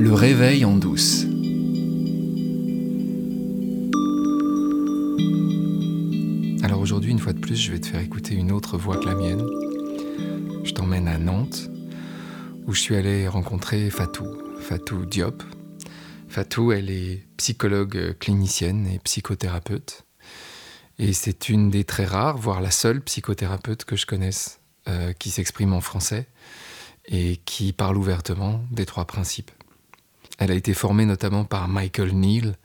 [0.00, 1.26] Le réveil en douce.
[6.62, 9.04] Alors aujourd'hui, une fois de plus, je vais te faire écouter une autre voix que
[9.04, 9.44] la mienne.
[10.64, 11.68] Je t'emmène à Nantes,
[12.66, 14.24] où je suis allé rencontrer Fatou,
[14.58, 15.42] Fatou Diop.
[16.28, 20.06] Fatou, elle est psychologue clinicienne et psychothérapeute.
[20.98, 25.28] Et c'est une des très rares, voire la seule psychothérapeute que je connaisse euh, qui
[25.28, 26.26] s'exprime en français
[27.04, 29.50] et qui parle ouvertement des trois principes.
[30.40, 32.56] Elle a été formée notamment par Michael Neal,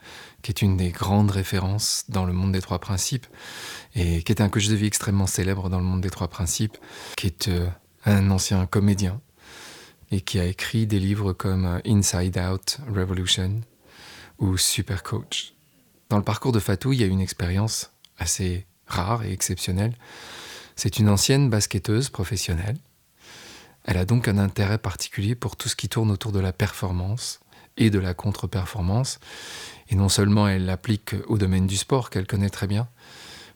[0.41, 3.27] qui est une des grandes références dans le monde des trois principes,
[3.95, 6.77] et qui est un coach de vie extrêmement célèbre dans le monde des trois principes,
[7.17, 7.67] qui est euh,
[8.05, 9.19] un ancien comédien,
[10.09, 13.59] et qui a écrit des livres comme Inside Out Revolution
[14.39, 15.53] ou Super Coach.
[16.09, 19.95] Dans le parcours de Fatou, il y a une expérience assez rare et exceptionnelle.
[20.77, 22.77] C'est une ancienne basketteuse professionnelle.
[23.83, 27.41] Elle a donc un intérêt particulier pour tout ce qui tourne autour de la performance
[27.77, 29.19] et de la contre-performance.
[29.89, 32.87] Et non seulement elle l'applique au domaine du sport qu'elle connaît très bien,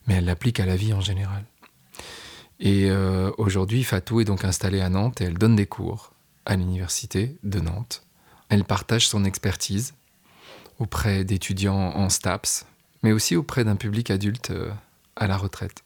[0.08, 1.46] mais elle l'applique à la vie en général.
[2.60, 6.14] Et euh, aujourd'hui, Fatou est donc installée à Nantes et elle donne des cours
[6.46, 8.04] à l'université de Nantes.
[8.50, 9.94] Elle partage son expertise
[10.78, 12.66] auprès d'étudiants en STAPS,
[13.04, 14.72] mais aussi auprès d'un public adulte euh,
[15.16, 15.84] à la retraite.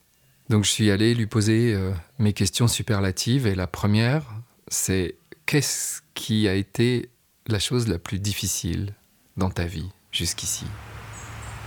[0.50, 4.24] Donc je suis allé lui poser euh, mes questions superlatives et la première,
[4.68, 7.08] c'est qu'est-ce qui a été
[7.46, 8.94] la chose la plus difficile
[9.36, 10.64] dans ta vie jusqu'ici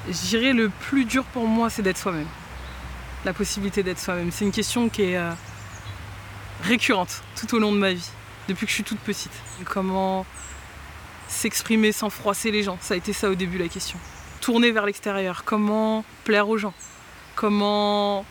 [0.09, 2.27] Je le plus dur pour moi, c'est d'être soi-même.
[3.25, 4.31] La possibilité d'être soi-même.
[4.31, 5.31] C'est une question qui est euh,
[6.63, 8.09] récurrente tout au long de ma vie,
[8.47, 9.31] depuis que je suis toute petite.
[9.65, 10.25] Comment
[11.27, 13.99] s'exprimer sans froisser les gens Ça a été ça au début la question.
[14.41, 16.73] Tourner vers l'extérieur, comment plaire aux gens,
[17.35, 18.25] comment,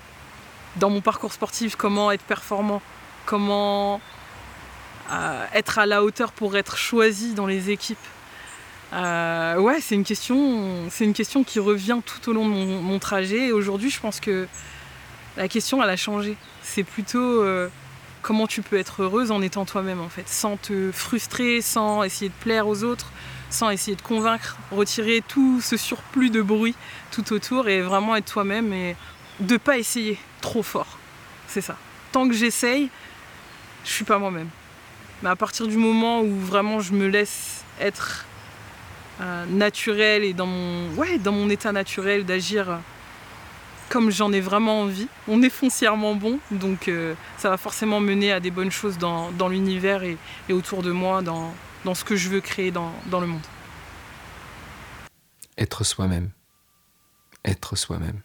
[0.77, 2.80] dans mon parcours sportif, comment être performant,
[3.27, 4.00] comment
[5.55, 7.99] être à la hauteur pour être choisi dans les équipes.
[8.93, 12.98] Euh, ouais, c'est une question, c'est une question qui revient tout au long de mon,
[12.98, 13.48] trajet.
[13.48, 14.47] Et aujourd'hui, je pense que
[15.36, 16.36] la question, elle a changé.
[16.63, 17.69] C'est plutôt euh,
[18.23, 22.29] comment tu peux être heureuse en étant toi-même, en fait, sans te frustrer, sans essayer
[22.29, 23.11] de plaire aux autres,
[23.51, 26.75] sans essayer de convaincre, retirer tout ce surplus de bruit
[27.11, 28.97] tout autour et vraiment être toi-même et
[29.41, 30.98] de pas essayer trop fort.
[31.48, 31.77] C'est ça.
[32.13, 32.89] Tant que j'essaye,
[33.85, 34.48] je suis pas moi-même.
[35.23, 38.27] Mais à partir du moment où vraiment je me laisse être
[39.21, 42.81] euh, naturel et dans mon, ouais, dans mon état naturel d'agir
[43.89, 48.33] comme j'en ai vraiment envie, on est foncièrement bon, donc euh, ça va forcément mener
[48.33, 50.19] à des bonnes choses dans, l'univers et,
[50.51, 51.55] autour de moi, dans,
[51.85, 53.47] dans, ce que je veux créer dans, dans le monde.
[55.57, 56.31] Être soi-même.
[57.45, 58.21] Être soi-même.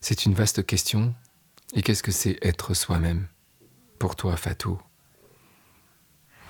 [0.00, 1.14] C'est une vaste question.
[1.74, 3.26] Et qu'est-ce que c'est être soi-même?
[3.98, 4.78] Pour toi, Fatou?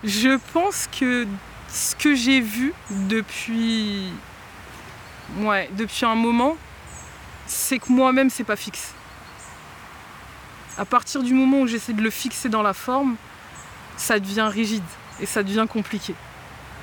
[0.04, 1.26] Je pense que
[1.68, 4.10] ce que j'ai vu depuis,
[5.38, 6.56] ouais, depuis un moment,
[7.46, 8.94] c'est que moi-même, c'est pas fixe.
[10.78, 13.16] À partir du moment où j'essaie de le fixer dans la forme,
[13.96, 14.82] ça devient rigide
[15.20, 16.14] et ça devient compliqué.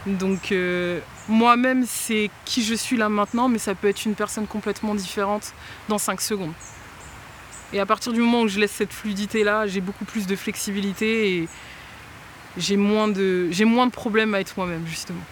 [0.05, 4.47] Donc euh, moi-même, c'est qui je suis là maintenant, mais ça peut être une personne
[4.47, 5.53] complètement différente
[5.89, 6.53] dans 5 secondes.
[7.73, 11.35] Et à partir du moment où je laisse cette fluidité-là, j'ai beaucoup plus de flexibilité
[11.35, 11.49] et,
[12.59, 15.23] j'ai moins de j'ai moins de problèmes à être moi-même justement.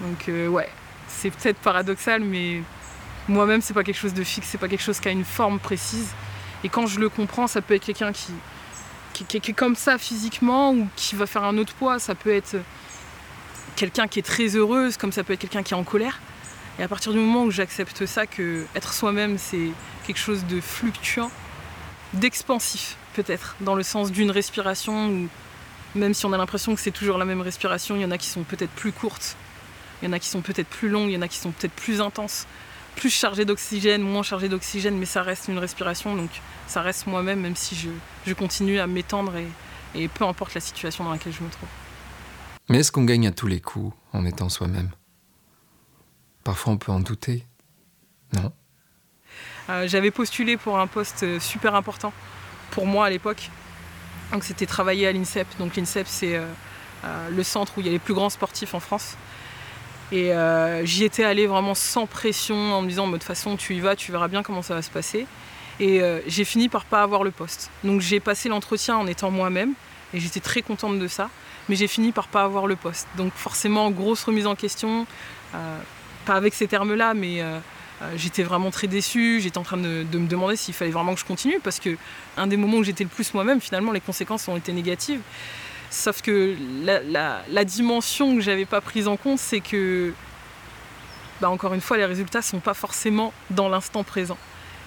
[0.00, 0.68] Donc euh, ouais,
[1.08, 2.62] c'est peut-être paradoxal, mais
[3.28, 5.58] moi-même c'est pas quelque chose de fixe, c'est pas quelque chose qui a une forme
[5.58, 6.08] précise.
[6.64, 8.32] Et quand je le comprends, ça peut être quelqu'un qui,
[9.12, 11.98] qui, est comme ça physiquement ou qui va faire un autre poids.
[11.98, 12.56] Ça peut être
[13.76, 16.20] quelqu'un qui est très heureuse, comme ça peut être quelqu'un qui est en colère.
[16.78, 19.70] Et à partir du moment où j'accepte ça, que être soi-même c'est
[20.06, 21.30] quelque chose de fluctuant,
[22.14, 25.28] d'expansif peut-être, dans le sens d'une respiration ou
[25.94, 28.18] même si on a l'impression que c'est toujours la même respiration, il y en a
[28.18, 29.36] qui sont peut-être plus courtes,
[30.00, 31.50] il y en a qui sont peut-être plus longues, il y en a qui sont
[31.52, 32.46] peut-être plus intenses,
[32.96, 36.30] plus chargées d'oxygène, moins chargées d'oxygène, mais ça reste une respiration, donc
[36.66, 39.46] ça reste moi-même, même si je, continue à m'étendre et,
[39.94, 41.68] et peu importe la situation dans laquelle je me trouve.
[42.68, 44.90] Mais est-ce qu'on gagne à tous les coups en étant soi-même?
[46.44, 47.46] Parfois on peut en douter,
[48.32, 48.52] non?
[49.70, 52.12] Euh, J'avais postulé pour un poste super important
[52.72, 53.50] pour moi à l'époque,
[54.32, 55.46] donc c'était travailler à l'INSEP.
[55.58, 56.44] Donc l'INSEP c'est euh,
[57.04, 59.16] euh, le centre où il y a les plus grands sportifs en France.
[60.10, 63.74] Et euh, j'y étais allée vraiment sans pression en me disant de toute façon tu
[63.74, 65.26] y vas, tu verras bien comment ça va se passer.
[65.80, 67.70] Et j'ai fini par pas avoir le poste.
[67.82, 69.72] Donc j'ai passé l'entretien en étant moi-même
[70.14, 71.28] et j'étais très contente de ça.
[71.68, 73.08] Mais j'ai fini par pas avoir le poste.
[73.16, 75.06] Donc forcément grosse remise en question,
[76.24, 77.42] pas avec ces termes-là, mais
[78.16, 81.24] j'étais vraiment très déçue, j'étais en train de, me demander s'il fallait vraiment que je
[81.24, 81.96] continue parce que
[82.36, 85.20] un des moments où j'étais le plus moi-même, finalement, les conséquences ont été négatives.
[85.90, 90.12] Sauf que la, dimension que j'avais pas prise en compte, c'est que,
[91.40, 94.38] bah, encore une fois, les résultats sont pas forcément dans l'instant présent.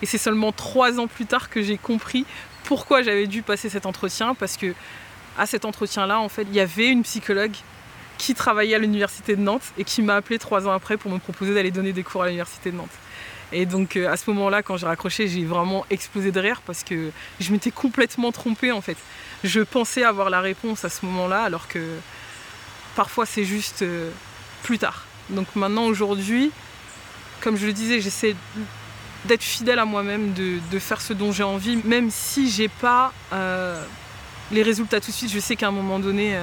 [0.01, 2.25] Et c'est seulement trois ans plus tard que j'ai compris
[2.63, 4.73] pourquoi j'avais dû passer cet entretien, parce que
[5.38, 7.53] à cet entretien-là, en fait, il y avait une psychologue
[8.17, 11.19] qui travaillait à l'université de Nantes et qui m'a appelé trois ans après pour me
[11.19, 12.89] proposer d'aller donner des cours à l'université de Nantes.
[13.51, 16.83] Et donc euh, à ce moment-là, quand j'ai raccroché, j'ai vraiment explosé de rire parce
[16.83, 18.97] que je m'étais complètement trompée en fait.
[19.44, 21.80] Je pensais avoir la réponse à ce moment-là alors que
[22.95, 24.09] parfois c'est juste euh,
[24.63, 25.06] plus tard.
[25.30, 26.51] Donc maintenant aujourd'hui,
[27.42, 28.36] comme je le disais, j'essaie
[29.25, 33.83] d'être fidèle à moi-même, de, faire ce dont j'ai envie, même si j'ai pas euh,
[34.51, 35.31] les résultats tout de suite.
[35.31, 36.38] Je sais qu'à un moment donné,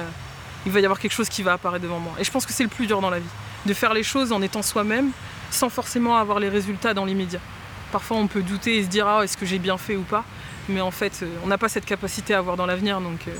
[0.65, 2.13] il va y avoir quelque chose qui va apparaître devant moi.
[2.19, 3.29] Et je pense que c'est le plus dur dans la vie,
[3.65, 5.11] de faire les choses en étant soi-même,
[5.53, 7.39] sans forcément avoir les résultats dans l'immédiat.
[7.91, 10.25] Parfois on peut douter et se dire ah est-ce que j'ai bien fait ou pas,
[10.67, 13.35] mais en fait euh, on n'a pas cette capacité à voir dans l'avenir donc euh,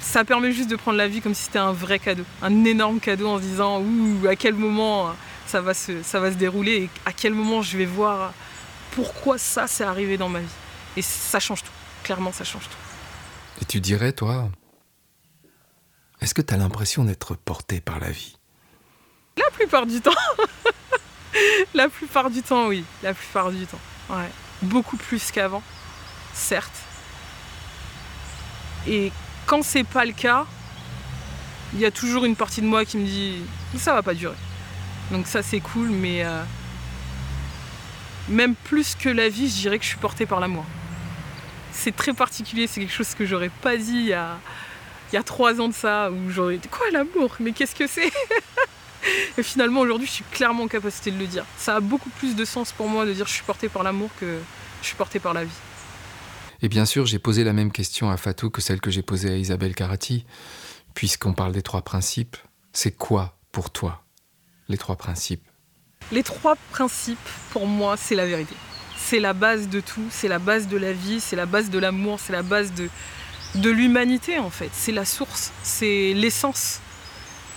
[0.00, 3.00] ça permet juste de prendre la vie comme si c'était un vrai cadeau, un énorme
[3.00, 5.12] cadeau en se disant ouh à quel moment euh,
[5.46, 8.32] ça va se, ça va se dérouler et à quel moment je vais voir
[8.92, 10.46] pourquoi ça s'est arrivé dans ma vie.
[10.96, 11.72] Et ça change tout,
[12.04, 13.62] clairement ça change tout.
[13.62, 14.48] Et tu dirais toi,
[16.20, 18.36] est-ce que tu as l'impression d'être porté par la vie?
[19.36, 20.10] La plupart du temps.
[21.74, 22.84] la plupart du temps, oui.
[23.02, 23.80] La plupart du temps.
[24.10, 24.30] Ouais.
[24.62, 25.62] Beaucoup plus qu'avant,
[26.32, 26.72] certes.
[28.86, 29.12] Et
[29.46, 30.46] quand c'est pas le cas,
[31.74, 33.42] il y a toujours une partie de moi qui me dit
[33.76, 34.36] ça va pas durer.
[35.10, 36.42] Donc ça c'est cool, mais euh,
[38.28, 40.64] même plus que la vie, je dirais que je suis portée par l'amour.
[41.72, 44.38] C'est très particulier, c'est quelque chose que j'aurais pas dit il y a,
[45.12, 47.36] il y a trois ans de ça, où j'aurais dit quoi l'amour?
[47.40, 48.10] Mais qu'est-ce que c'est?
[49.38, 51.44] Et finalement aujourd'hui je suis clairement en capacité de le dire.
[51.58, 54.10] Ça a beaucoup plus de sens pour moi de dire je suis portée par l'amour
[54.20, 54.38] que
[54.82, 55.60] je suis portée par la vie.
[56.62, 59.30] Et bien sûr, j'ai posé la même question à Fatou que celle que j'ai posée
[59.30, 60.24] à Isabelle Carati,
[60.94, 62.36] puisqu'on parle des trois principes.
[62.72, 64.02] C'est quoi pour toi
[64.68, 65.44] les trois principes?
[66.12, 67.18] Les trois principes,
[67.50, 68.54] pour moi, c'est la vérité.
[68.96, 71.78] C'est la base de tout, c'est la base de la vie, c'est la base de
[71.78, 72.88] l'amour, c'est la base de,
[73.56, 74.70] de l'humanité en fait.
[74.72, 76.80] C'est la source, c'est l'essence.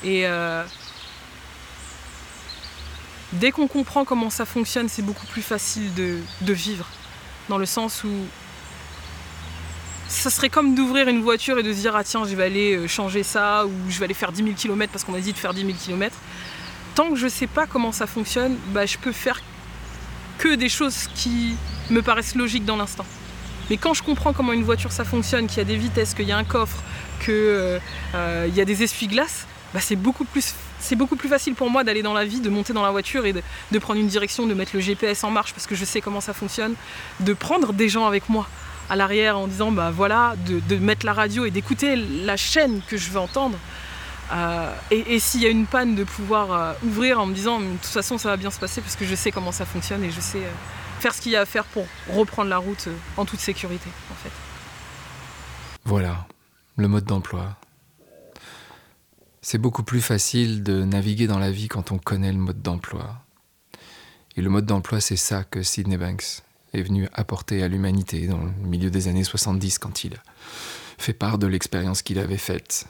[0.04, 0.64] Et euh,
[3.34, 6.86] dès qu'on comprend comment ça fonctionne, c'est beaucoup plus facile de, vivre.
[7.48, 8.10] Dans le sens où
[10.08, 12.76] ça serait comme d'ouvrir une voiture et de se dire ah tiens je vais aller
[12.76, 15.34] euh, changer ça ou je vais aller faire 10 000 km parce qu'on m'a dit
[15.34, 16.16] de faire 10 000 km.
[16.96, 19.40] Tant que je ne sais pas comment ça fonctionne, bah, je peux faire
[20.40, 21.56] que des choses qui
[21.90, 23.06] me paraissent logiques dans l'instant.
[23.70, 26.28] Mais quand je comprends comment une voiture ça fonctionne, qu'il y a des vitesses, qu'il
[26.28, 26.82] y a un coffre,
[27.24, 27.80] qu'il euh,
[28.16, 31.84] euh, y a des essuie-glaces, bah c'est beaucoup plus c'est beaucoup plus facile pour moi
[31.84, 34.54] d'aller dans la vie, de monter dans la voiture et de, prendre une direction, de
[34.54, 36.76] mettre le GPS en marche parce que je sais comment ça fonctionne,
[37.20, 38.48] de prendre des gens avec moi
[38.90, 42.98] à l'arrière en disant bah voilà, de, mettre la radio et d'écouter la chaîne que
[42.98, 43.58] je veux entendre.
[44.32, 47.86] Euh, et, s'il y a une panne, de pouvoir ouvrir en me disant de toute
[47.86, 50.22] façon ça va bien se passer parce que je sais comment ça fonctionne et je
[50.22, 50.42] sais
[51.00, 53.90] faire ce qu'il y a à faire pour reprendre la route euh, en toute sécurité,
[54.12, 54.32] en fait.
[55.86, 56.28] Voilà,
[56.76, 57.56] le mode d'emploi.
[59.52, 63.26] C'est beaucoup plus facile de naviguer dans la vie quand on connaît le mode d'emploi.
[64.38, 66.44] Et le mode d'emploi, c'est ça que Sidney Banks
[66.74, 70.22] est venu apporter à l'humanité dans le milieu des années 70 quand il
[71.00, 72.86] fait part de l'expérience qu'il avait faite.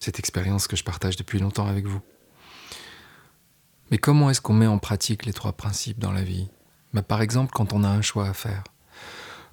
[0.00, 2.00] Cette expérience que je partage depuis longtemps avec vous.
[3.92, 6.48] Mais comment est-ce qu'on met en pratique les trois principes dans la vie?
[6.92, 8.64] Mais par exemple, quand on a un choix à faire,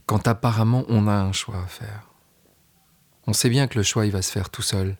[0.07, 2.09] quand apparemment on a un choix à faire,
[3.27, 4.97] on sait bien que le choix il va se faire tout seul,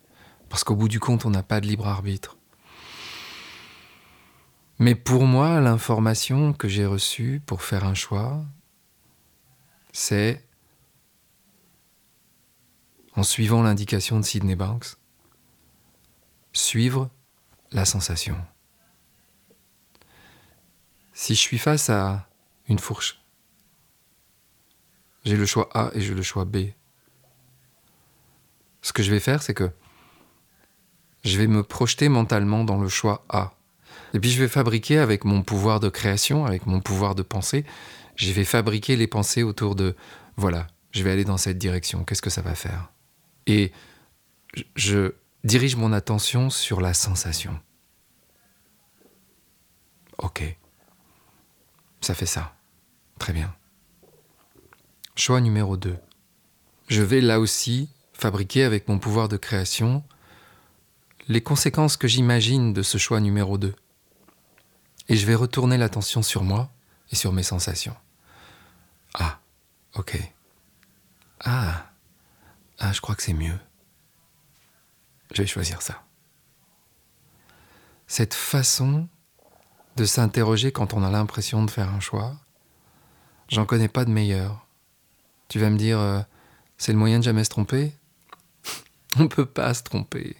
[0.50, 2.38] parce qu'au bout du compte, on n'a pas de libre arbitre.
[4.80, 8.46] Mais pour moi, l'information que j'ai reçue pour faire un choix,
[9.92, 10.46] c'est,
[13.16, 14.96] en suivant l'indication de Sidney Banks,
[16.54, 17.10] suivre
[17.72, 18.38] la sensation.
[21.14, 22.28] Si je suis face à
[22.68, 23.20] une fourche,
[25.26, 26.58] j'ai le choix A et j'ai le choix B.
[28.84, 29.72] Ce que je vais faire, c'est que
[31.28, 33.54] je vais me projeter mentalement dans le choix A.
[34.14, 37.66] Et puis je vais fabriquer avec mon pouvoir de création, avec mon pouvoir de pensée,
[38.16, 39.96] je vais fabriquer les pensées autour de,
[40.38, 42.90] voilà, je vais aller dans cette direction, qu'est-ce que ça va faire?
[43.46, 43.72] Et
[44.76, 47.60] je dirige mon attention sur la sensation.
[50.18, 50.58] Ok.
[52.02, 52.56] Ça fait ça.
[53.20, 53.54] Très bien.
[55.16, 55.98] Choix numéro 2.
[56.88, 60.04] Je vais là aussi fabriquer avec mon pouvoir de création
[61.28, 63.76] les conséquences que j'imagine de ce choix numéro 2.
[65.10, 66.70] Et je vais retourner l'attention sur moi
[67.12, 67.96] et sur mes sensations.
[69.14, 69.40] Ah,
[69.96, 70.18] ok.
[71.44, 71.92] Ah,
[72.80, 73.60] ah, je crois que c'est mieux.
[75.34, 76.04] je vais choisir ça.
[78.08, 79.10] Cette façon
[79.98, 82.38] de s'interroger quand on a l'impression de faire un choix,
[83.50, 84.66] j'en connais pas de meilleur.
[85.50, 86.22] Tu vas me dire, euh,
[86.78, 87.94] c'est le moyen de jamais se tromper?
[89.18, 90.38] On ne peut pas se tromper.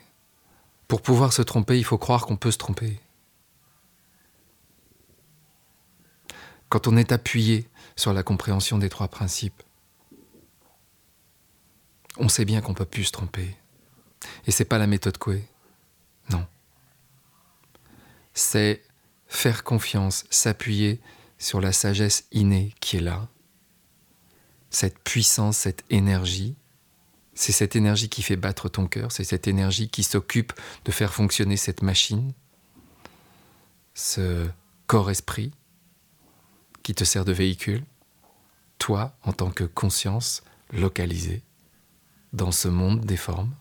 [0.88, 3.00] Pour pouvoir se tromper, il faut croire qu'on peut se tromper.
[6.70, 9.64] Quand on est appuyé sur la compréhension des trois principes,
[12.18, 13.56] on sait bien qu'on peut plus se tromper.
[14.46, 15.46] Et c'est pas la méthode Coué.
[16.30, 16.46] Non.
[18.34, 18.84] C'est
[19.28, 21.02] faire confiance, s'appuyer
[21.38, 23.28] sur la sagesse innée qui est là.
[24.70, 26.56] Cette puissance, cette énergie,
[27.38, 30.54] c'est cette énergie qui fait battre ton cœur, c'est cette énergie qui s'occupe
[30.86, 32.34] de faire fonctionner cette machine,
[33.94, 34.50] ce
[34.88, 35.52] corps-esprit
[36.82, 37.86] qui te sert de véhicule,
[38.80, 40.42] toi en tant que conscience
[40.74, 41.44] localisée
[42.34, 43.54] dans ce monde des formes.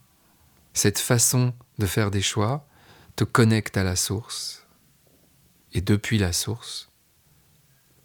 [0.73, 2.67] Cette façon de faire des choix
[3.15, 4.67] te connecte à la source,
[5.75, 6.89] et depuis la source,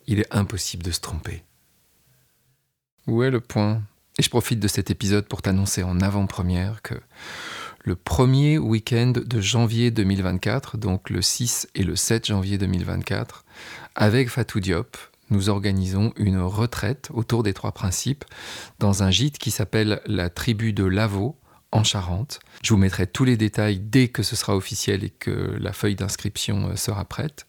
[0.05, 1.45] il est impossible de se tromper.
[3.07, 3.83] Où est le point
[4.19, 6.95] Et je profite de cet épisode pour t'annoncer en avant-première que
[7.83, 13.45] le premier week-end de janvier 2024, donc le 6 et le 7 janvier 2024,
[13.95, 14.97] avec Fatou Diop,
[15.31, 18.25] nous organisons une retraite autour des trois principes
[18.79, 21.37] dans un gîte qui s'appelle la tribu de Lavaux
[21.71, 22.41] en Charente.
[22.63, 25.95] Je vous mettrai tous les détails dès que ce sera officiel et que la feuille
[25.95, 27.47] d'inscription euh, sera prête.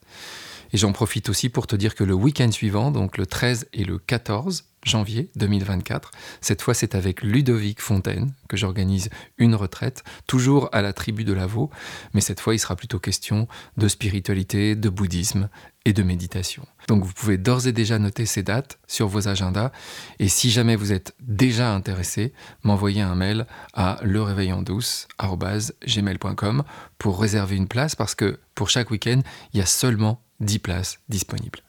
[0.73, 3.85] Et j'en profite aussi pour te dire que le week-end suivant, donc le 13 et
[3.85, 6.11] le 14 janvier 2024,
[6.41, 11.33] cette fois c'est avec Ludovic Fontaine que j'organise une retraite, toujours à la tribu de
[11.33, 11.71] Lavaux,
[12.15, 15.49] mais cette fois il sera plutôt question de spiritualité, de bouddhisme
[15.85, 16.65] et de méditation.
[16.89, 19.73] Donc vous pouvez d'ores et déjà noter ces dates sur vos agendas
[20.19, 26.65] et si jamais vous êtes déjà intéressé, m'envoyer un mail à leréveillondouce.gmail.com
[26.99, 29.23] pour réserver une place parce que pour chaque week-end,
[29.55, 31.61] il y a seulement 10 places disponibles.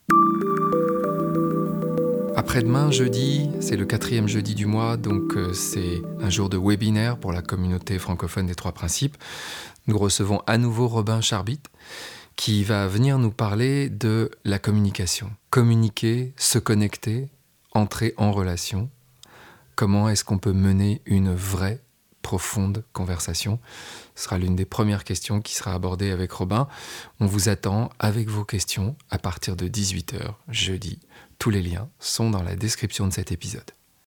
[2.44, 7.18] Après-demain, jeudi, c'est le quatrième jeudi du mois, donc euh, c'est un jour de webinaire
[7.18, 9.16] pour la communauté francophone des trois principes.
[9.88, 11.62] Nous recevons à nouveau Robin Charbit
[12.36, 15.32] qui va venir nous parler de la communication.
[15.52, 17.30] Communiquer, se connecter,
[17.72, 18.90] entrer en relation.
[19.76, 21.80] Comment est-ce qu'on peut mener une vraie
[22.24, 23.60] profonde conversation.
[24.16, 26.68] Ce sera l'une des premières questions qui sera abordée avec Robin.
[27.20, 31.00] On vous attend avec vos questions à partir de 18h jeudi.
[31.38, 33.70] Tous les liens sont dans la description de cet épisode.